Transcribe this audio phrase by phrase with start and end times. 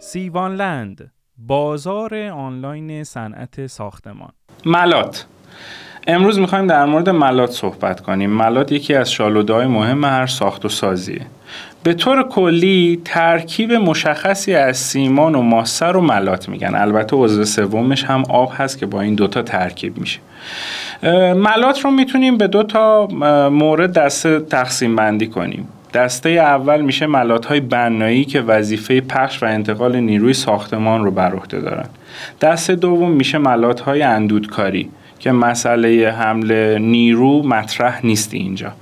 [0.00, 4.32] سیوانلند بازار آنلاین صنعت ساختمان.
[4.66, 5.26] ملات.
[6.06, 8.30] امروز می‌خوایم در مورد ملات صحبت کنیم.
[8.30, 11.26] ملات یکی از شالودهای مهم هر ساخت و سازیه.
[11.82, 16.74] به طور کلی ترکیب مشخصی از سیمان و ماسه رو ملات میگن.
[16.74, 20.20] البته عضو سومش هم آب هست که با این دوتا ترکیب میشه.
[21.34, 23.06] ملات رو می‌تونیم به دو تا
[23.48, 25.68] مورد دسته تقسیم بندی کنیم.
[25.96, 31.34] دسته اول میشه ملات های بنایی که وظیفه پخش و انتقال نیروی ساختمان رو بر
[31.34, 31.86] عهده دارن.
[32.40, 34.88] دسته دوم میشه ملات های اندودکاری
[35.18, 38.72] که مسئله حمل نیرو مطرح نیست اینجا.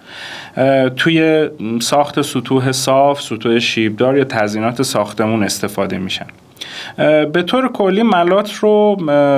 [0.97, 1.49] توی
[1.81, 6.27] ساخت سطوح صاف، سطوح شیبدار یا تزینات ساختمون استفاده میشن.
[7.33, 8.97] به طور کلی ملات رو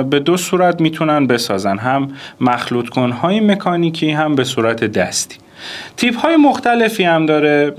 [0.09, 1.77] به دو صورت می‌تونن بسازن.
[1.77, 5.37] هم مخلوط کنهای مکانیکی هم به صورت دستی.
[5.97, 7.73] تیپ های مختلفی هم داره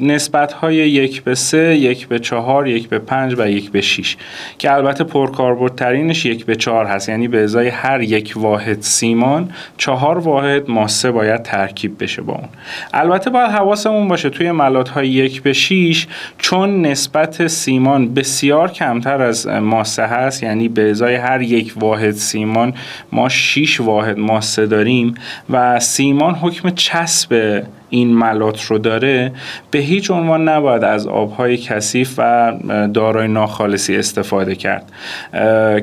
[0.00, 4.16] نسبت های یک به سه، یک به چهار، یک به پنج و یک به شیش
[4.58, 7.08] که البته پرکاربردترینش یک به چهار هست.
[7.08, 12.48] یعنی به ازای هر یک واحد سیمان چهار واحد ماسه باید ترکیب بشه با اون.
[12.94, 16.06] البته باید حواسمون باشه توی ملات های یک به شیش
[16.38, 20.42] چون نسبت سیمان بسیار کمتر از ماسه هست.
[20.42, 22.74] یعنی به ازای هر یک واحد سیمان
[23.12, 25.14] ما شیش واحد ماسه داریم
[25.50, 26.70] و سیمان حکم
[27.02, 29.32] چسب این ملات رو داره
[29.70, 32.52] به هیچ عنوان نباید از آبهای کثیف و
[32.94, 34.92] دارای ناخالصی استفاده کرد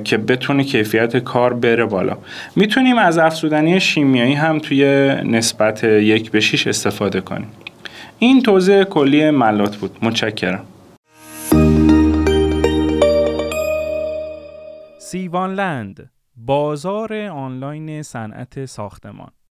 [0.03, 2.17] که بتونه کیفیت کار بره بالا.
[2.55, 4.85] می‌تونیم از افزودنی شیمیایی هم توی
[5.23, 7.47] نسبت یک به شیش استفاده کنیم.
[8.19, 9.97] این توضیح کلی ملات بود.
[10.01, 10.65] متشکرم.
[14.99, 19.29] سیوانلند بازار آنلاین صنعت ساختمان.